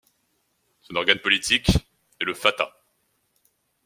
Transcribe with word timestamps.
Son 0.81 0.95
organe 0.95 1.19
politique 1.21 1.69
est 2.19 2.23
le 2.25 2.33
Fatah. 2.33 2.73